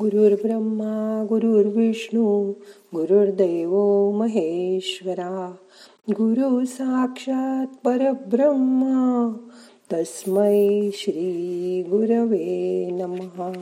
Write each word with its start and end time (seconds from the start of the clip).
गुरुर्ब्रह्मा 0.00 1.26
गुरुर्विष्णू 1.28 2.52
गुरुर्दैव 2.94 4.10
महेश्वरा 4.10 5.54
गुरु 6.10 6.64
साक्षात 6.64 7.66
परब्रह्मा 7.84 9.36
तस्मै 9.92 10.90
श्री 10.92 11.82
गुरवे 11.82 12.88
नमहा 12.90 13.52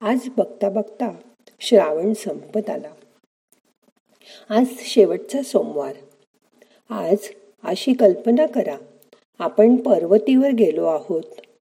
आज 0.00 0.18
बघता 0.36 0.68
बघता 0.68 1.16
श्रावण 1.60 2.12
संपत 2.12 2.70
आला. 2.70 2.90
आज 4.50 4.66
शेवटचा 4.78 5.42
सोमवार. 5.42 5.94
आज 6.90 7.18
अशी 7.64 7.92
कल्पना 7.92 8.46
करा 8.46 8.76
आपण 9.38 9.76
पर्वतीवर 9.76 10.50
गेलो 10.50 10.84
आहोत. 10.84 11.51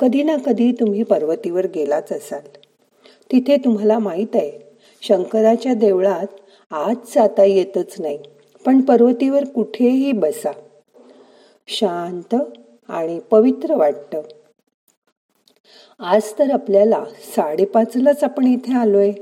कधी 0.00 0.22
ना 0.22 0.36
कधी 0.36 0.72
तुम्ही 0.72 1.02
पर्वतीवर 1.02 1.66
गेलाच 1.66 2.12
असाल. 2.12 2.48
तिथे 3.32 3.56
तुम्हाला 3.56 3.98
माहीत 3.98 4.26
आहे 4.34 4.52
शंकराच्या 5.02 5.74
देवळात 5.74 6.26
आज 6.70 6.96
जाता 7.14 7.44
येतच 7.44 8.00
नाही 8.00 8.18
पण 8.64 8.80
पर्वतीवर 8.80 9.44
कुठेही 9.44 10.12
बसा. 10.12 10.52
शांत 11.68 12.34
आणि 12.88 13.20
पवित्र 13.30 13.74
वाटत. 13.74 14.16
आज 15.98 16.22
तर 16.38 16.50
आपल्याला 16.50 17.04
साडेपाचलाच 17.36 18.24
आपण 18.24 18.46
इथे 18.46 18.74
आलोय. 18.74 19.12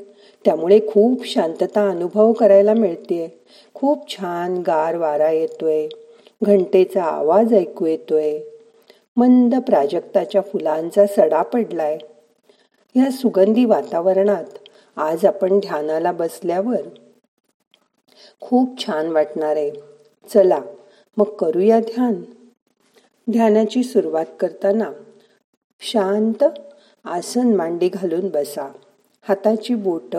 त्यामुळे 0.45 0.81
खूप 0.89 1.27
शांतता 1.27 1.89
अनुभव 1.89 2.33
करायला 2.33 2.75
मिळतेय. 2.75 3.29
खूप 3.75 4.11
छान 4.11 4.63
गार 4.67 4.97
वारा 4.97 5.31
येतोय. 5.31 5.89
घंटेचा 6.43 7.03
आवाज 7.03 7.55
ऐकू 7.55 7.87
येतोय. 7.87 8.41
मंद 9.17 9.55
प्राजक्ताच्या 9.55 10.41
फुलांचा 10.41 11.07
सडा 11.07 11.43
पडलाय. 11.43 11.99
या 12.97 13.11
सुगंधी 13.11 13.65
वातावरणात 13.65 14.45
आज 14.97 15.25
आपण 15.25 15.59
ध्यानाला 15.59 16.13
बसल्यावर 16.13 16.81
खूप 18.41 18.87
छान 18.87 19.09
वाटणार 19.09 19.57
आहे. 19.57 19.71
चला 20.29 20.61
मग 21.17 21.25
करूया 21.25 21.81
ध्यान. 21.81 22.23
ध्यानाची 23.31 23.83
सुरुवात 23.83 24.27
करताना 24.41 24.91
शांत 25.81 26.45
आसन 27.05 27.55
मांडी 27.55 27.89
घालून 27.89 28.29
बसा. 28.29 28.73
हाताची 29.23 29.75
बोट 29.75 30.17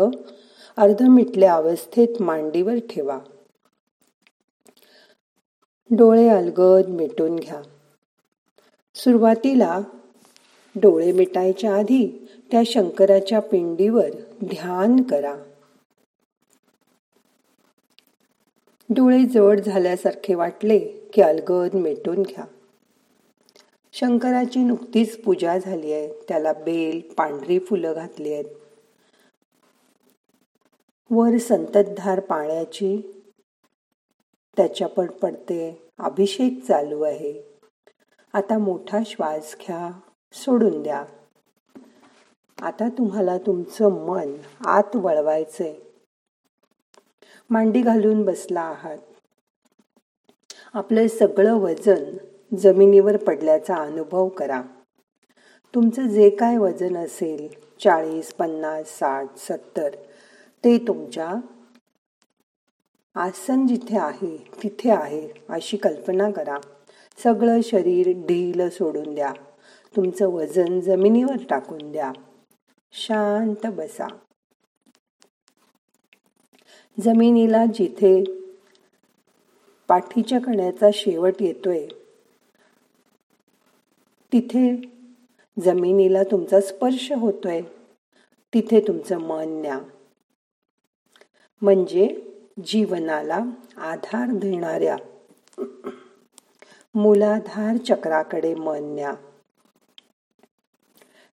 अर्ध 0.78 1.02
मिटल्या 1.02 1.54
अवस्थेत 1.54 2.22
मांडीवर 2.22 2.76
ठेवा. 2.90 3.20
डोळे 5.92 6.28
अलगद 6.30 6.88
मिटून 6.88 7.36
घ्या. 7.36 7.62
सुरुवातीला 9.04 9.82
डोळे 10.76 11.12
मिटायच्या 11.12 11.76
आधी 11.76 12.30
त्या 12.52 12.62
शंकराच्या 12.66 13.40
पिंडीवर 13.40 14.10
ध्यान 14.44 15.02
करा. 15.02 15.36
डोळे 18.90 19.26
जड 19.26 19.60
झाल्यासारखे 19.60 20.36
वाटले 20.36 20.80
की 21.14 21.22
अलगद 21.22 21.76
मिटून 21.76 22.24
घ्या. 22.24 22.46
शंकराची 23.94 24.60
नुकतीच 24.60 25.22
पूजा 25.24 25.58
झाली 25.58 25.94
आहे. 25.94 26.14
त्याला 26.28 26.54
बेल 26.54 27.02
पांढरी 27.18 27.60
फुलं 27.60 27.94
घातली 27.96 28.34
आहेत. 28.34 28.46
वर 31.12 31.38
संततधार 31.38 32.20
पाण्याची 32.20 33.22
त्याच्या 34.58 34.88
पडते. 34.88 35.82
अभिषेक 36.00 36.64
चालू 36.68 37.02
आहे. 37.02 37.51
आता 38.34 38.58
मोठा 38.58 39.00
श्वास 39.06 39.56
घ्या 39.62 40.00
सोडून 40.34 40.84
द्या. 40.84 41.06
आता 42.62 42.90
तुम्हाला 42.90 43.38
तुमचं 43.38 44.06
मन 44.06 44.34
आत 44.66 44.96
वळवायचंय. 44.96 45.74
मांडी 47.50 47.82
घालून 47.82 48.24
बसला 48.26 48.62
आहात. 48.62 48.98
आपलं 50.74 51.08
सगळं 51.08 51.54
वजन 51.54 52.18
जमिनीवर 52.58 53.18
पडल्याचा 53.18 53.76
अनुभव 53.76 54.28
करा. 54.28 54.62
तुमचं 55.76 56.08
जे 56.08 56.30
काय 56.30 56.58
वजन 56.58 56.98
असेल 56.98 57.48
चाळीस 57.80 58.34
पन्नास 58.34 58.88
साठ 58.88 59.38
सत्तर 59.38 59.96
ते 60.64 60.78
तुमच्या 60.78 61.36
आसन 63.16 63.68
जिथे 63.68 63.98
आहे 63.98 64.52
तिथे 64.64 64.92
आहे 64.92 65.28
अशी 65.50 65.78
कल्पना 65.78 66.32
करा. 66.32 66.58
सगळं 67.24 67.62
शरीर 67.62 68.08
ढील 68.12 68.70
सोडून 68.70 69.16
द्या. 69.16 69.34
तुमचं 69.96 70.28
वजन 70.28 70.80
जमिनीवर 70.80 71.36
टाकून 71.50 71.92
द्या. 71.92 72.12
शांत 72.92 73.68
बसा. 73.68 74.08
जमिनीला 77.00 77.66
जिथे 77.66 78.24
पाठीच्या 79.88 80.40
कण्याचा 80.40 80.90
शेवट 80.94 81.34
येतोय 81.40 81.88
तिथे 84.34 84.82
जमिनीला 85.66 86.24
तुमचा 86.24 86.62
स्पर्श 86.62 87.12
होतोय. 87.12 87.62
तिथे 88.54 88.80
तुमचं 88.80 89.18
मन 89.18 89.46
न्या. 89.48 89.80
म्हणजे 91.62 92.22
जीवनाला 92.66 93.40
आधार 93.78 94.28
देणाऱ्या. 94.30 94.98
मूलाधार 96.96 97.78
चक्राकडे 97.78 98.56
मन 98.56 98.80
न्या. 98.82 99.14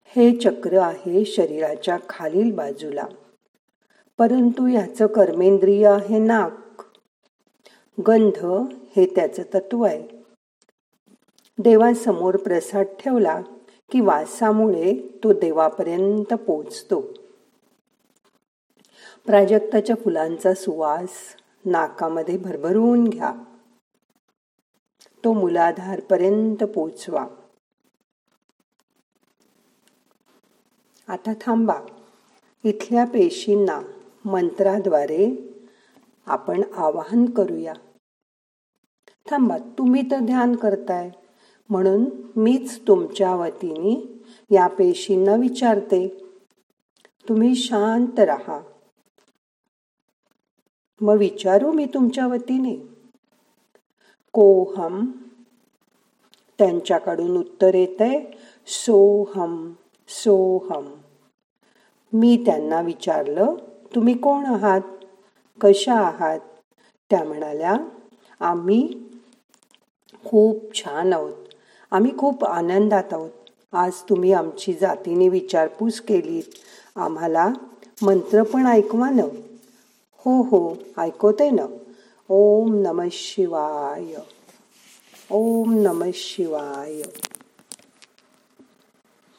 हे 0.03 0.37
चक्र 0.37 0.77
आहे 0.77 1.25
शरीराच्या 1.25 1.97
खालील 2.09 2.55
बाजूला. 2.55 3.03
परंतु 4.17 4.67
याचं 4.67 5.07
कर्मेंद्रिय 5.07 5.87
आहे 5.87 6.19
नाक. 6.19 6.83
गंध 8.07 8.45
हे 8.95 9.05
त्याचं 9.05 9.43
तत्व 9.53 9.83
आहे. 9.83 10.07
देवासमोर 11.57 12.37
प्रसाद 12.37 12.85
ठेवला 12.99 13.41
की 13.91 14.01
वासामुळे 14.01 15.19
तो 15.23 15.33
देवापर्यंत 15.33 16.33
पोचतो. 16.33 17.01
प्राजक्ताच्या 19.25 19.95
फुलांचा 19.95 20.53
सुवास 20.53 21.09
नाकामध्ये 21.65 22.37
भरभरून 22.37 23.07
घ्या. 23.07 23.33
तो 25.23 25.33
मुलाधारपर्यंत 25.33 26.63
पोचवा. 26.63 27.27
आता 31.07 31.33
थांबा. 31.41 31.81
इथल्या 32.63 33.05
पेशींना 33.05 33.81
मंत्राद्वारे 34.25 35.49
आपण 36.25 36.61
आवाहन 36.73 37.25
करूया. 37.25 37.73
थांबा 39.29 39.57
तुम्ही 39.57 40.11
तर 40.11 40.19
ध्यान 40.19 40.55
करताय. 40.55 41.09
म्हणून 41.69 42.05
मीच 42.35 42.87
तुमच्या 42.87 43.35
वतीने 43.35 44.23
या 44.55 44.67
पेशींना 44.67 45.35
विचारते. 45.35 46.31
तुम्ही 47.29 47.55
शांत 47.55 48.19
राहा. 48.19 48.61
मग 51.01 51.15
विचारू 51.17 51.71
मी 51.71 51.85
तुमच्या 51.85 52.27
वतीने. 52.27 52.92
कोहम. 54.33 55.11
त्यांच्याकडून 56.59 57.37
उत्तर 57.37 57.75
येत 57.75 58.01
आहे 58.01 58.37
सोहम 58.67 59.73
सोहम. 60.07 60.93
मी 62.13 62.43
त्यांना 62.45 62.81
विचारलं 62.81 63.55
तुम्ही 63.95 64.17
कोण 64.17 64.45
आहात? 64.45 64.81
कशा 65.61 65.93
आहात? 65.93 66.39
त्या 67.09 67.23
म्हणाल्या 67.23 67.75
आम्ही 68.39 68.93
खूप 70.25 70.75
छान 70.75 71.13
आहोत. 71.13 71.33
आम्ही 71.91 72.17
खूप 72.17 72.45
आनंदात 72.45 73.03
आहोत. 73.11 73.31
आज 73.73 73.93
तुम्ही 74.09 74.33
आमची 74.33 74.73
जातीने 74.73 75.29
विचारपूस 75.29 76.01
केलीत. 76.01 76.43
आम्हाला 76.95 77.49
मंत्र 78.01 78.43
पण 78.43 78.65
ऐकवा 78.65 79.09
न. 79.09 79.19
हो 80.17 80.41
हो 80.41 80.75
ऐकवते 80.97 81.49
ना. 81.49 81.65
ओम 82.29 82.73
नम 82.73 83.07
शिवाय। 83.11 84.15
ओम 85.31 85.73
नम 85.81 86.03
शिवाय। 86.13 87.01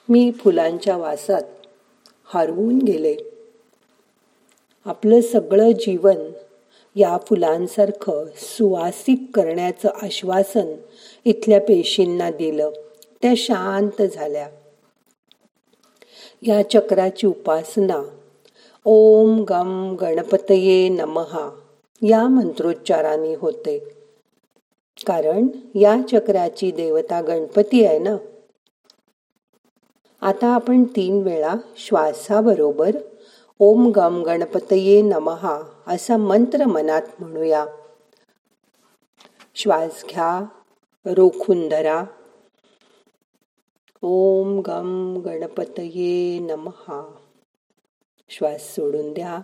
मी 0.09 0.31
फुलांच्या 0.31 0.97
वासात 0.97 1.43
हरवून 2.25 2.79
गेले. 2.79 3.17
आपलं 4.85 5.21
सगळं 5.21 5.71
जीवन 5.71 6.17
या 6.97 7.19
फुलांसारखं 7.29 8.25
सुवासिक 8.37 9.23
करण्याचं 9.35 9.89
आश्वासन 10.03 10.75
इथल्या 11.25 11.61
पेशींना 11.61 12.31
दिलं. 12.31 12.71
त्या 13.23 13.35
शांत 13.37 14.03
झाल्या. 14.03 14.51
या 16.43 16.71
चक्राची 16.71 17.27
उपासना 17.27 18.03
ओम 18.85 19.45
गम 19.49 19.97
गणपतये 20.01 20.89
नमहा 20.89 21.61
या 22.09 22.29
मंत्रोच्चाराने 22.29 23.35
होते. 23.35 23.79
कारण 25.06 25.47
या 25.75 25.97
चक्राची 26.11 26.71
देवता 26.71 27.23
गणपती 27.23 27.85
आहे 27.85 27.99
ना? 27.99 28.17
आता 30.21 30.55
आपण 30.55 30.85
तीन 30.85 31.23
वेळा 31.23 31.55
श्वासाबरोबर 31.77 32.97
ओम 33.59 33.91
गम 33.91 34.23
गणपतये 34.23 35.03
नमहा 35.03 35.62
असा 35.87 36.17
मंत्र 36.17 36.65
मनात 36.65 37.03
म्हणूया. 37.19 37.67
श्वास 39.55 40.05
घ्या 40.11 40.45
रोखून 41.06 41.69
धरा. 41.69 42.05
ओम 44.03 44.61
गम 44.61 45.23
गणपतये 45.25 46.39
नमहा. 46.39 47.15
श्वास 48.29 48.75
सोडून 48.75 49.12
द्या. 49.12 49.39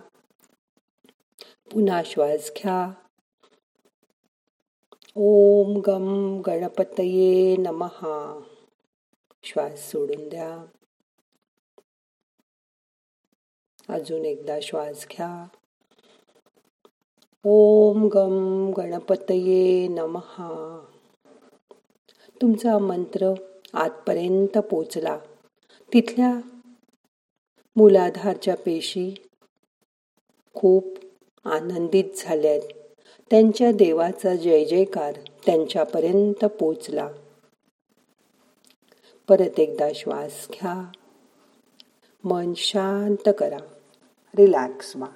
पुन्हा 1.71 2.01
श्वास 2.05 2.51
घ्या 2.57 2.79
ओम 5.15 5.79
गम 5.79 6.07
गणपतये 6.41 7.55
नमहा 7.57 8.15
श्वास 9.43 9.91
सोडून 9.91 10.27
द्या 10.29 10.49
अजून 13.89 14.25
एकदा 14.25 14.59
श्वास 14.61 15.05
घ्या 15.09 15.29
ओम 17.45 18.07
गम 18.07 18.35
गणपतये 18.77 19.87
नमहा 19.87 20.49
तुमचा 22.41 22.77
मंत्र 22.77 23.33
आतपर्यंत 23.73 24.57
पोचला 24.57 25.17
तिथल्या 25.89 26.33
मूलाधारच्या 27.75 28.55
पेशी 28.55 29.13
खूप 30.55 30.97
आनंदित 31.45 32.03
झाल्यात. 32.17 32.61
त्यांच्या 33.29 33.71
देवाचा 33.71 34.35
जय 34.35 34.65
जयकार 34.65 35.11
त्यांच्यापर्यंत 35.45 36.45
पोचला. 36.45 37.09
परत 39.27 39.59
एकदा 39.59 39.87
श्वास 39.95 40.47
घ्या. 40.51 40.91
मन 42.23 42.53
शांत 42.53 43.29
करा. 43.37 43.57
रिलॅक्स 44.37 44.95
व्हा. 44.95 45.09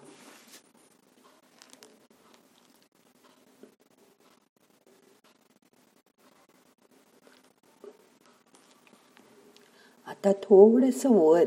आता 10.06 10.32
थोडस 10.32 11.06
वर. 11.06 11.44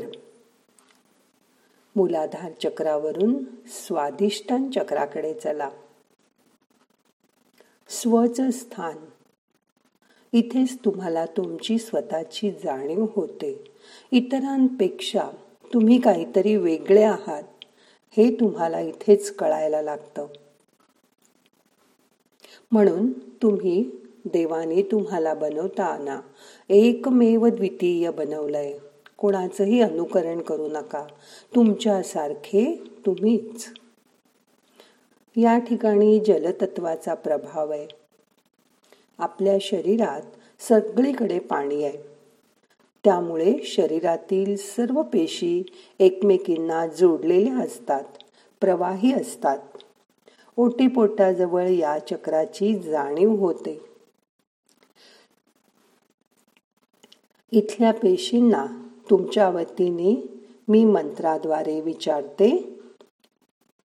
मूलाधार 1.95 2.51
चक्रावरून 2.63 3.43
स्वादिष्टान 3.67 4.71
चक्राकडे 4.71 5.33
चला. 5.33 5.69
स्वच 7.89 8.41
स्थान. 8.41 8.97
इथेच 10.33 10.77
तुम्हाला 10.85 11.25
तुमची 11.25 11.77
स्वतःची 11.77 12.51
जाणीव 12.51 13.05
होते. 13.15 13.63
इतरांपेक्षा 14.11 15.29
तुम्ही 15.73 16.01
काहीतरी 16.01 16.55
वेगळे 16.55 17.03
आहात 17.03 17.43
हे 18.17 18.35
तुम्हाला 18.39 18.79
इथेच 18.79 19.35
कळायला 19.35 19.81
लागतं. 19.81 20.27
म्हणून 22.71 23.19
तुम्ही 23.19 23.91
देवाने 24.25 24.81
तुम्हाला 24.81 25.33
बनवताना 25.33 26.21
एकमेव 26.69 27.47
द्वितीय 27.47 28.11
बनवलंय. 28.11 28.77
कोणाचंही 29.19 29.81
अनुकरण 29.81 30.41
करू 30.41 30.67
नका. 30.67 31.05
तुमच्यासारखे 31.55 32.83
तुम्हीच. 33.05 33.67
या 35.35 35.57
ठिकाणी 35.57 36.19
जलतत्वाचा 36.19 37.13
प्रभाव 37.13 37.71
आहे. 37.71 37.87
आपल्या 39.17 39.57
शरीरात 39.61 40.21
सगळीकडे 40.59 41.39
पाणी 41.39 41.83
आहे. 41.83 41.97
त्यामुळे 43.03 43.53
शरीरातील 43.63 44.55
सर्व 44.57 45.01
पेशी 45.01 45.63
एकमेकींना 45.99 46.87
जोडलेल्या 46.87 47.57
असतात 47.57 48.03
प्रवाही 48.61 49.13
असतात. 49.13 49.59
ओटीपोटाजवळ 50.57 51.67
या 51.67 51.99
चक्राची 51.99 52.79
जाणीव 52.79 53.29
होते. 53.29 53.81
इथल्या 57.51 57.91
पेशींना 57.91 58.85
तुमच्या 59.09 59.49
वतीने 59.49 60.39
मी 60.67 60.85
मंत्राद्वारे 60.85 61.81
विचारते. 61.81 62.79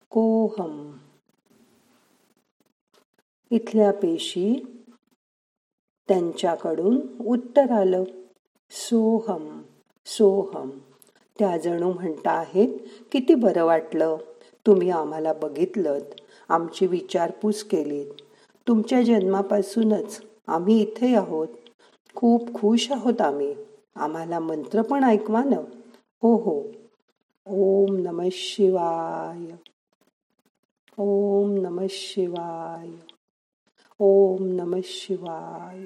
कोहम. 0.10 0.98
इथल्या 3.52 3.92
पेशी 3.92 4.66
त्यांच्याकडून 6.08 7.00
उत्तर 7.26 7.72
आलं. 7.72 8.04
सोहम 8.72 9.62
सोहम. 10.06 10.70
त्या 11.40 11.58
जणू 11.58 11.94
म्हणता 11.94 12.32
आहेत 12.32 12.80
किती 13.12 13.36
बरं 13.36 13.66
वाटलं. 13.66 14.18
तुम्ही 14.68 14.90
आम्हाला 14.90 15.34
बघितलं 15.34 16.00
आमची 16.50 16.88
विचारपूस 16.88 17.64
केलीत. 17.64 18.12
तुमच्या 18.68 19.02
जन्मापासूनच 19.02 20.22
आम्ही 20.48 20.82
इथे 20.82 21.16
आहोत. 21.16 21.48
खूप 22.16 22.54
खुश 22.54 22.92
आहोत 22.92 23.22
आम्ही. 23.22 23.56
आम्हाला 23.96 24.40
मंत्र 24.40 24.82
पण 24.82 25.04
ऐकवा 25.04 25.44
ना. 25.44 25.56
हो 26.22 26.36
हो. 26.36 26.64
ओम 27.46 27.96
नम 27.96 28.22
शिवाय. 28.32 29.56
ओम 30.98 31.52
नम 31.52 31.86
शिवाय. 31.90 32.90
ओम 34.00 34.44
नम 34.44 34.76
शिवाय. 34.84 35.84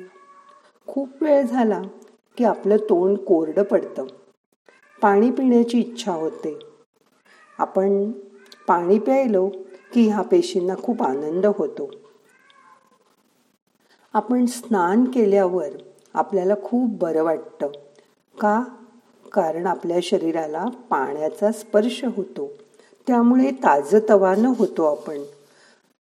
खूप 0.88 1.10
वेळ 1.22 1.42
झाला 1.42 1.82
की 2.38 2.44
आपलं 2.44 2.78
तोंड 2.78 3.18
कोरडं 3.18 3.64
पडतं. 3.64 4.06
पाणी 5.02 5.32
पिण्याची 5.32 5.80
इच्छा 5.80 6.14
होते. 6.14 6.60
आपण 7.58 8.12
पाणी 8.68 9.00
प्यायलो 9.00 9.50
की 9.94 10.08
ह्या 10.08 10.22
पेशींना 10.22 10.74
खूप 10.84 11.04
आनंद 11.04 11.46
होतो. 11.46 11.92
आपण 14.14 14.46
स्नान 14.46 15.06
केल्यावर 15.06 15.70
आपल्याला 16.14 16.54
खूप 16.64 16.90
बरं 16.90 17.24
वाटतं. 17.24 17.68
का? 18.40 18.64
कारण 19.32 19.66
आपल्या 19.66 19.98
शरीराला 20.04 20.66
पाण्याचा 20.66 21.52
स्पर्श 21.52 22.04
होतो. 22.04 22.50
त्यामुळे 23.08 23.52
ताजतवानं 23.52 24.54
होतो 24.58 24.92
आपण. 24.92 25.24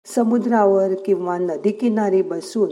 समुद्रावर 0.06 0.94
किंवा 1.06 1.38
नदीकिनारी 1.38 2.22
बसून 2.22 2.72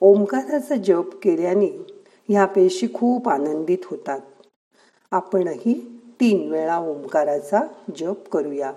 ओंकाराचा 0.00 0.74
जप 0.74 1.16
केल्याने 1.22 1.86
ह्या 2.28 2.46
पेशी 2.46 2.86
खूप 2.94 3.28
आनंदित 3.28 3.78
होतात. 3.84 4.20
आपणही 5.10 6.02
तीन 6.20 6.50
वेळा 6.50 6.78
ओंकाराचा 6.78 7.60
जप 7.96 8.28
करूया. 8.32 8.72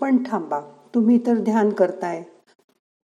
पण 0.00 0.16
थांबा 0.30 0.60
तुम्ही 0.94 1.18
तर 1.18 1.34
ध्यान 1.34 1.70
करताय. 1.70 2.22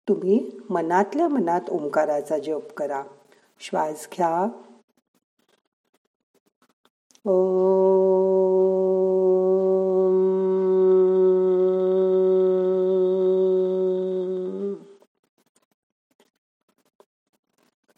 तुम्ही 0.08 0.52
मनातल्या 0.70 1.28
मनात 1.28 1.62
ओंकाराचा 1.70 2.38
जप 2.38 2.74
करा. 2.78 3.04
श्वास 3.60 4.08
घ्या 4.18 4.48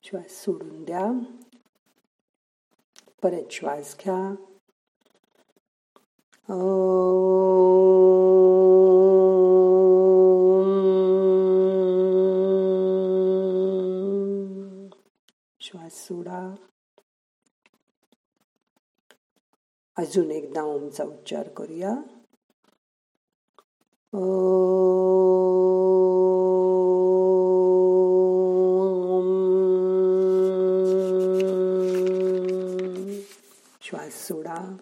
श्वास 0.03 0.43
सोडून 0.45 0.83
द्या 0.83 1.11
परत 3.23 3.51
श्वास 3.51 3.95
घ्या 3.99 4.35
ओ 6.49 8.10
अजून 20.01 20.31
एकदा 20.31 20.63
ओमचा 20.63 21.03
उच्चार 21.03 21.47
करूया. 21.47 21.91
श्वास 33.81 34.27
सोडा. 34.27 34.77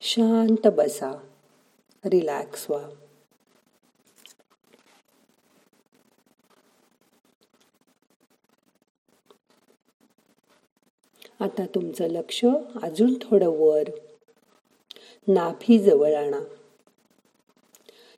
शांत 0.00 0.66
बसा. 0.66 1.12
रिलॅक्स 2.04 2.70
व्हा. 2.70 3.09
आता 11.40 11.66
तुमचं 11.66 12.06
लक्ष 12.06 12.44
अजून 12.82 13.14
थोडं 13.14 13.48
वर. 13.48 13.82
नाभी 15.28 15.78
जवळ 15.78 16.14
आणा. 16.14 16.40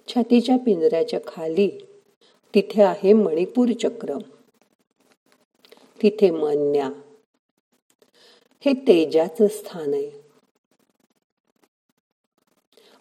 छातीच्या 0.09 0.57
पिंजऱ्याच्या 0.57 1.21
खाली. 1.27 1.71
तिथे 2.55 2.83
आहे 2.83 3.13
मणिपूर 3.13 3.69
चक्र. 3.83 4.19
तिथे 6.03 6.31
मन 6.31 6.55
न्या 6.57 6.91
हे 8.61 8.73
तेजाचं 8.73 9.47
स्थान 9.47 9.95
आहे. 9.95 10.11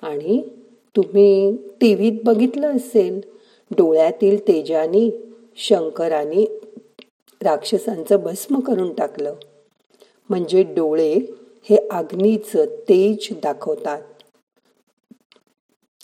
आणि 0.02 0.50
तुम्ही 0.96 1.58
टीव्हीत 1.82 2.20
बघितलं 2.24 2.76
असेल 2.76 3.22
डोळ्यातील 3.72 4.48
तेजानी 4.48 5.12
शंकराने 5.58 6.46
राक्षसांचं 7.42 8.16
भस्म 8.16 8.60
करून 8.60 8.94
टाकलं. 8.94 9.36
म्हणजे 10.32 10.64
डोळे 10.64 11.16
हे 11.64 11.88
अग्नीचं 11.92 12.66
तेज 12.66 13.28
दाखवतात. 13.44 14.02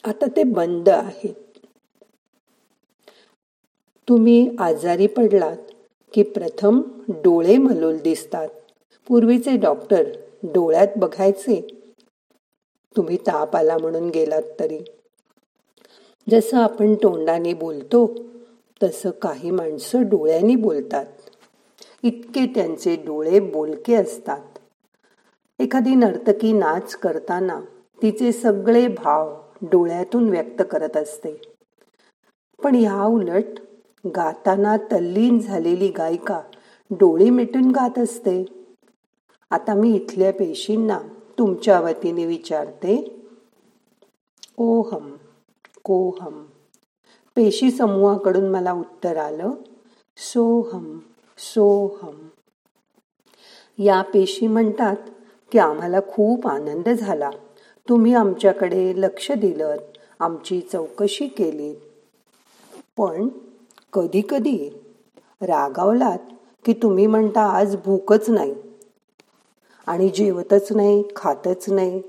आता 0.04 0.26
ते 0.36 0.44
बंद 0.44 0.90
आहेत. 0.90 1.34
तुम्ही 4.10 4.50
आजारी 4.60 5.08
पडलात 5.08 5.58
की 6.14 6.24
प्रथम 6.24 6.82
डोळे 7.08 7.58
मलोल 7.58 7.98
दिसतात. 7.98 8.50
पूर्वीचे 9.08 9.58
डॉक्टर 9.58 10.04
डोळ्यात 10.44 10.88
बघायचे. 10.98 11.68
तुम्ही 12.98 13.18
ताप 13.18 13.56
आला 13.56 13.78
म्हणून 13.78 14.10
गेलात 14.10 14.44
तरी. 14.60 14.80
जसं 16.30 16.58
आपण 16.58 16.96
तोंडाने 16.96 17.54
बोलतो 17.54 18.16
तसं 18.84 19.10
काही 19.10 19.52
माणसं 19.52 20.02
डोळ्यांनी 20.02 20.56
बोलतात. 20.56 21.06
इतके 22.04 22.46
त्यांचे 22.46 22.96
डोळे 22.96 23.40
बोलके 23.40 23.96
असतात. 23.96 24.60
एखादी 25.60 25.96
नर्तकी 25.96 26.54
नाच 26.54 26.96
करताना 26.96 27.62
तिचे 28.02 28.32
सगळे 28.32 28.88
भाव 28.88 29.42
डोळ्यातून 29.62 30.30
व्यक्त 30.30 30.64
करत 30.72 30.98
असते. 30.98 31.42
पण 32.64 32.76
ह्या 32.76 33.04
उलट 33.04 33.44
गाताना 34.16 34.78
तल्लीन 34.78 35.40
झालेली 35.40 35.88
गायिका 35.88 36.42
डोळे 36.92 37.30
मिटून 37.30 37.72
गात 37.72 38.00
असते. 38.00 38.46
आता 39.50 39.74
मी 39.74 39.96
इथल्या 39.96 40.32
पेशींना 40.32 41.00
तुमच्या 41.38 41.80
वतीने 41.80 42.26
विचारते. 42.26 43.22
ओहम 44.58 45.18
कोहम. 45.84 46.46
पेशी 47.36 47.72
समूहाकडून 47.72 48.50
मला 48.50 48.72
उत्तर 48.72 49.18
आलं. 49.18 49.52
सोहम. 50.18 51.00
सोहम. 51.38 52.28
या 53.78 54.02
पेशी 54.02 54.48
म्हणतात 54.48 54.96
की 55.52 55.60
आम्हाला 55.60 56.00
खूप 56.00 56.48
आनंद 56.48 56.90
झाला. 56.90 57.30
तुम्ही 57.90 58.14
आमच्याकडे 58.14 58.94
लक्ष 59.02 59.32
दिलं 59.32 59.76
आमची 60.20 60.62
चौकशी 60.62 61.28
केली. 61.28 61.74
पण 62.98 63.28
कधी 63.94 64.22
कधी 64.30 64.70
रागावलात 65.42 66.20
की 66.66 66.74
तुम्ही 66.74 67.08
म्हणता 67.08 67.42
आज 67.42 67.76
भूकच 67.76 68.30
नाही. 68.30 68.56
आणि 69.88 70.10
जेवतच 70.10 70.72
नाही 70.72 71.04
खातच 71.16 71.70
नाही. 71.70 72.02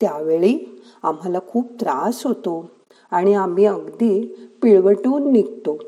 त्यावेळी 0.00 0.82
आम्हाला 1.02 1.38
खूप 1.48 1.72
त्रास 1.80 2.26
होतो 2.26 2.70
आणि 3.10 3.34
आम्ही 3.34 3.64
अगदी 3.64 4.34
पिळवटून 4.62 5.32
निघतो. 5.32 5.78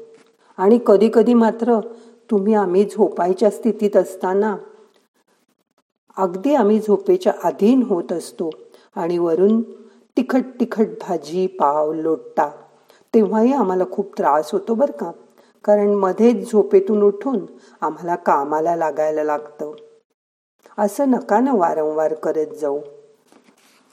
आणि 0.57 0.79
कधी 0.87 1.11
कधी 1.15 1.35
मात्र 1.35 1.81
तुम्ही 2.31 2.55
आम्ही 2.55 2.85
झोपायच्या 2.85 3.51
स्थितीत 3.51 3.97
असताना 3.97 4.57
अगदी 6.17 6.55
आम्ही 6.55 6.81
झोपेच्या 6.81 7.33
अधीन 7.45 7.83
होत 7.83 8.13
असतो 8.13 8.51
आणि 8.95 9.19
वरून 9.19 9.63
तिखट 10.17 10.45
तिखट 10.61 10.87
भाजी 11.01 11.47
पाव 11.47 11.93
लोटा 11.93 12.51
तेव्हाही 13.15 13.53
आम्हाला 13.53 13.85
खूप 13.91 14.19
त्रास 14.19 14.53
होतो 14.53 14.75
बरं 14.75 14.93
का. 14.93 15.11
कारण 15.65 15.95
मध्येच 15.95 16.53
झोपेतून 16.53 17.03
उठून 17.03 17.47
आम्हाला 17.81 18.15
कामाला 18.17 18.77
लागायला 18.77 19.25
लागतं. 19.25 19.73
असं 20.79 21.11
नका 21.11 21.41
ना 21.41 21.55
वारंवार 21.55 22.15
करत 22.15 22.55
जाऊ. 22.61 22.81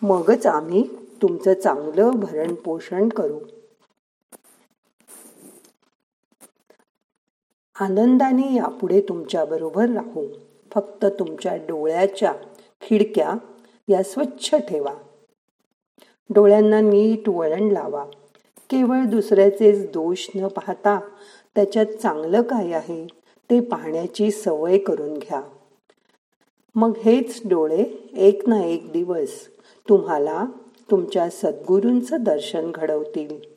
मगच 0.02 0.48
आम्ही 0.48 0.88
तुमचं 1.22 1.54
चांगलं 1.54 2.12
भरणपोषण 2.12 3.10
करू. 3.10 3.40
आनंदाने 7.80 8.56
यापुढे 8.56 9.02
तुमच्याबरोबर 9.02 9.90
राहू. 9.90 10.28
फक्त 10.74 11.06
तुमच्या 11.06 11.56
डोळ्याच्या 11.56 12.34
खिडक्या 12.82 13.34
या 13.88 14.04
स्वच्छ 14.04 14.56
ठेवा. 14.56 14.94
डोळ्यांना 16.30 16.82
नीट 16.82 17.30
वळण 17.30 17.72
लावा. 17.72 18.06
केवळ 18.70 19.04
दुसऱ्याचेच 19.06 19.92
दोष 19.92 20.28
न 20.36 20.48
पाहता 20.48 21.00
त्याच्यात 21.56 21.86
चांगलं 21.86 22.42
काय 22.42 22.72
आहे 22.72 23.08
ते 23.50 23.60
पाहण्याची 23.60 24.32
सवय 24.32 24.78
करून 24.78 25.14
घ्या. 25.14 25.42
मग 26.76 26.98
हेच 26.98 27.42
डोळे 27.50 28.10
एक 28.16 28.50
ना 28.50 28.64
एक 28.64 28.92
दिवस 28.92 29.48
तुम्हाला 29.90 30.46
तुमच्या 30.92 31.30
सद्गुरूंचं 31.30 32.18
दर्शन 32.20 32.72
घडवतील. 32.72 33.53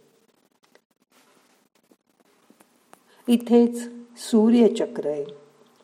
इथेच 3.29 3.89
सूर्यचक्र 4.17 5.07
आहे. 5.07 5.25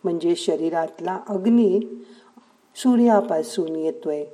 म्हणजे 0.05 0.37
शरीरातला 0.37 1.21
अग्नी 1.29 2.05
सूर्यापासून 2.77 3.77
येतोय. 3.77 4.25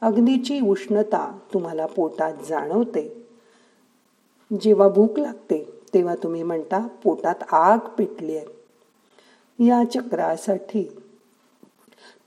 अग्नीची 0.00 0.60
उष्णता 0.60 1.38
तुम्हाला 1.54 1.86
पोटात 1.86 2.34
जाणवते. 2.48 3.26
जेव्हा 4.60 4.88
भूक 4.88 5.18
लागते 5.18 5.80
तेव्हा 5.94 6.14
तुम्ही 6.14 6.42
म्हणता 6.42 6.86
पोटात 6.86 7.52
आग 7.52 7.78
पेटली 7.78 8.36
आहे. 8.36 8.46
या 9.66 9.90
चक्रासाठी 9.90 10.84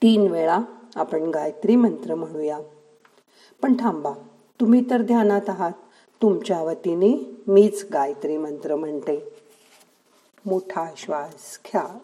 तीन 0.01 0.31
वेळा 0.31 0.59
आपण 0.95 1.23
गायत्री 1.23 1.75
मंत्र 1.75 2.15
म्हणूया. 2.15 2.59
पण 3.61 3.73
थांबा 3.79 4.13
तुम्ही 4.59 4.89
तर 4.89 5.01
ध्यानात 5.01 5.41
आहात. 5.47 5.71
तुमच्या 6.21 6.63
वतीने 6.63 7.37
मीच 7.47 7.85
गायत्री 7.93 8.37
मंत्र 8.37 8.75
म्हणते. 8.75 9.32
मोठा 10.45 10.89
श्वास 10.97 11.59
घ्या. 11.65 11.97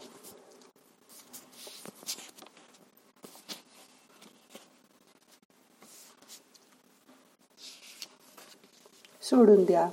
सोडून 9.21 9.63
द्या. 9.63 9.89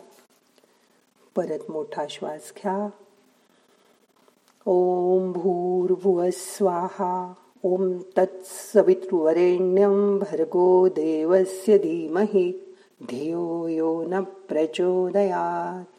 परत 1.37 1.71
मोठा 1.71 2.05
श्वास 2.11 2.53
घ्या. 2.57 2.88
ओम 4.67 5.33
भूर्भुव 5.33 6.25
स्वाहा. 6.33 7.33
ओम 7.62 7.99
तत्सवितृवरेण्यं 8.17 10.19
भर्गो 10.19 10.88
देवस्य 10.88 11.79
धीमहि. 11.79 12.53
धियो 13.09 13.69
यो 13.69 14.05
न 14.07 14.23
प्रचोदयात्. 14.23 15.96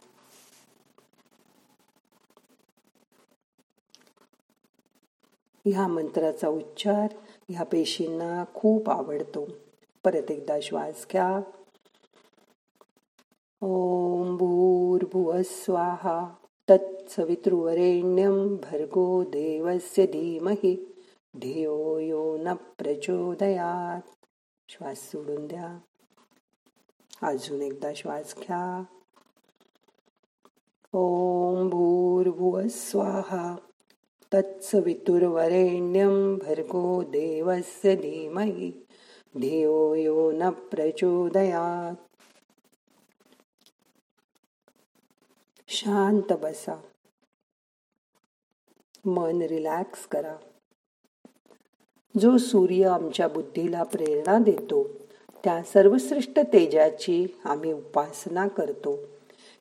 ह्या 5.72 5.88
मंत्राचा 5.88 6.48
उच्चार 6.48 7.08
ह्या 7.50 7.64
पेशींना 7.64 8.46
खूप 8.54 8.90
आवडतो. 8.90 9.48
परत 10.04 10.32
एकदा 10.32 10.60
श्वास 10.60 11.08
घ्या. 11.12 11.42
ओम 13.62 14.38
भूर्भुव 14.38 15.42
स्वाहा. 15.46 16.36
तत्सवितृवरेण्यं 16.70 18.56
भर्गो 18.56 19.24
देवस्य 19.24 20.06
धीमहि. 20.06 20.86
धियो 21.42 22.00
यो 22.00 22.38
न 22.38 22.54
प्रचोदयात. 22.54 24.02
श्वास 24.70 24.98
सोडून 24.98 25.48
द्या. 25.48 25.78
अजून 27.28 27.62
एकदा 27.62 27.94
श्वास 27.94 28.36
घ्या. 28.38 28.84
ओम 30.94 31.70
भूर्भुव 31.70 32.62
स्वाहा. 32.70 33.56
तत्सवितुर्वरेण्यं 34.34 36.38
भर्गो 36.38 37.04
देवस्य 37.04 37.96
धीमहि। 37.96 38.72
धियो 39.42 39.96
यो 39.96 40.32
न 40.32 40.50
प्रचोदयात्। 40.50 41.98
शांत 45.68 46.34
बसा। 46.34 46.82
मन 49.06 49.42
रिलॅक्स 49.42 50.08
करा। 50.08 50.36
जो 52.20 52.38
सूर्य 52.38 52.86
आमच्या 52.86 53.28
बुद्धीला 53.28 53.84
प्रेरणा 53.84 54.40
देतो 54.40 54.90
त्या 55.44 55.64
सर्वश्रेष्ठ 55.64 56.40
तेजाची 56.40 57.28
आम्ही 57.46 57.74
उपासना 57.74 58.48
करतो. 58.48 59.00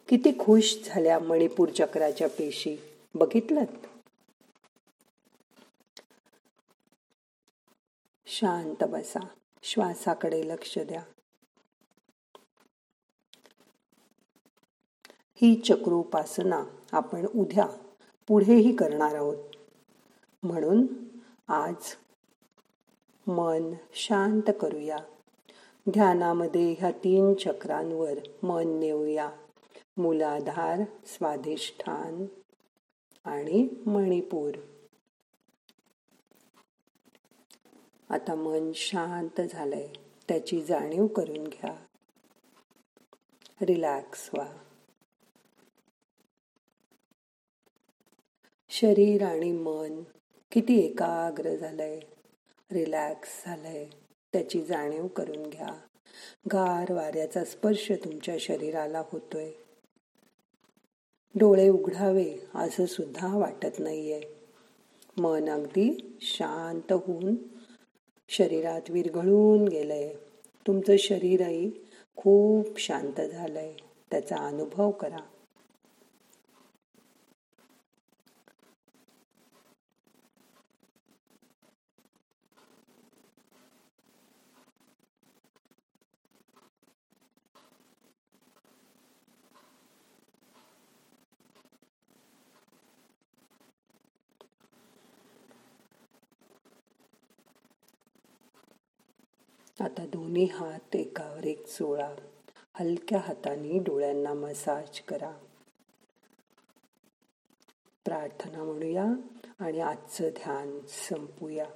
किती 0.09 0.33
खुश 0.33 0.77
झाल्या 0.87 1.19
मणिपूर 1.19 1.69
चक्राच्या 1.69 2.29
पेशी 2.29 2.77
बघितलं 3.15 3.65
शांत 8.27 8.85
बसा. 8.85 9.27
श्वासाकडे 9.63 10.49
लक्ष 10.49 10.79
द्या. 10.79 11.03
ही 15.35 15.61
चक्रोपासना 15.65 16.65
आपण 16.93 17.27
उद्या 17.27 17.67
पुढेही 18.27 18.77
करणार 18.77 19.15
आहोत. 19.15 19.37
म्हणून 20.43 20.87
आज 21.49 21.97
मन 23.27 23.75
शांत 23.93 24.51
करूया. 24.61 24.97
ध्यानामध्ये 25.91 26.75
ह्या 26.79 26.91
तीन 26.91 27.35
चक्रांवर 27.35 28.19
मन 28.43 28.79
नेऊया. 28.81 29.31
मूलाधार 29.97 30.81
स्वाधिष्ठान 31.07 32.27
आणि 33.25 33.69
मणिपूर. 33.87 34.55
आता 38.11 38.35
मन 38.35 38.73
शांत 38.75 39.41
झालंय. 39.41 39.89
त्याची 40.29 40.65
जाणीव 40.65 41.07
करून 41.07 41.45
घ्या. 41.47 41.87
रिलॅक्स 43.63 44.31
व्हा. 44.35 44.57
शरीर 48.69 49.25
आणि 49.25 49.53
मन 49.53 50.03
किती 50.53 50.79
एकाग्र 50.79 51.55
झालंय. 51.55 52.01
रिलॅक्स 52.73 53.45
झालंय. 53.47 53.89
त्याची 54.33 54.65
जाणीव 54.65 55.07
करून 55.07 55.51
घ्या. 55.51 55.81
गार 56.53 56.93
वाऱ्याचा 56.93 57.45
स्पर्श 57.45 57.93
तुमच्या 58.05 58.37
शरीराला 58.41 59.03
होतोय. 59.13 59.53
डोळे 61.35 61.69
उघडावे 61.69 62.37
असं 62.55 62.87
सुद्धा 62.87 63.37
वाटत 63.39 63.79
नाहीये. 63.79 64.23
मन 65.17 65.49
अगदी 65.49 66.19
शांत 66.21 66.93
होऊन 66.93 67.56
शरीरात 68.29 68.81
विरघळून 68.89 69.69
गेलंय. 69.69 70.15
तुमचं 70.67 70.97
शरीरही 70.99 71.71
खूप 72.17 72.81
शांत 72.81 73.21
झालंय. 73.21 73.73
त्याचा 74.11 74.37
अनुभव 74.37 74.91
करा. 74.91 75.21
दोन्ही 100.37 100.55
हात 100.55 100.97
एकावर 100.97 101.45
एक 101.45 101.67
चोळा. 101.67 102.15
हलक्या 102.75 103.19
हाताने 103.19 103.79
डोळ्यांना 103.79 104.35
मसाज 104.35 105.01
करा. 105.01 105.39
प्रार्थना 108.05 108.65
म्हणूया 108.65 109.05
आणि 109.59 109.81
आजचं 109.81 110.29
ध्यान 110.29 110.81
संपूया. 110.89 111.67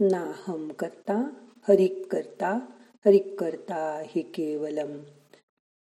नाहम 0.00 0.72
करता 0.72 1.30
हरिक 1.68 2.12
करता 2.12 2.58
हरिक 3.06 3.40
करता 3.40 4.02
हि 4.06 4.22
केवलम. 4.22 4.98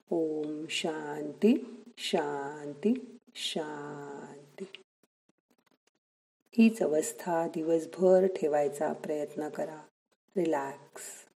ओम 0.09 0.65
शांती 0.69 1.83
शांती 1.97 3.17
शांती. 3.35 4.42
हीच 6.57 6.83
अवस्था 6.83 7.47
दिवसभर 7.47 8.27
ठेवायचा 8.27 8.93
प्रयत्न 8.93 9.49
करा. 9.49 9.81
रिलॅक्स. 10.37 11.32